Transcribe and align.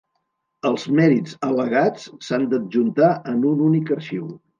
Els 0.69 0.85
mèrits 0.99 1.35
al·legats 1.47 2.07
s'han 2.29 2.47
d'adjuntar 2.55 3.11
en 3.33 3.39
un 3.51 3.63
únic 3.67 3.93
arxiu. 3.99 4.27